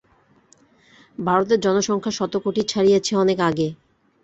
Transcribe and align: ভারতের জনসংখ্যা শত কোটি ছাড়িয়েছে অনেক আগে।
ভারতের 1.17 1.59
জনসংখ্যা 1.59 2.11
শত 2.11 2.33
কোটি 2.43 2.61
ছাড়িয়েছে 2.63 3.11
অনেক 3.15 3.37
আগে। 3.49 3.67